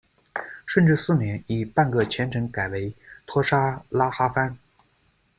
[0.65, 2.91] 顺治四年，以半个前程改为
[3.27, 4.57] 拖沙喇哈番。